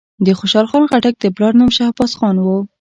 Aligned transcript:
د 0.25 0.27
خوشحال 0.39 0.65
خان 0.71 0.83
خټک 0.91 1.15
د 1.19 1.25
پلار 1.35 1.53
نوم 1.59 1.69
شهباز 1.77 2.11
خان 2.19 2.35
وو. 2.39 2.57